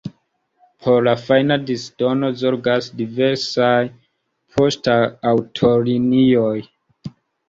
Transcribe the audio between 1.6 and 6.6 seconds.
disdono zorgas diversaj poŝtaŭtolinioj.